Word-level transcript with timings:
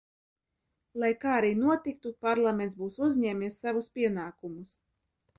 Lai 1.01 1.09
kā 1.25 1.33
arī 1.41 1.51
notiktu, 1.59 2.11
Parlaments 2.27 2.79
būs 2.79 2.97
uzņēmies 3.09 3.59
savus 3.65 3.91
pienākumus. 3.99 4.73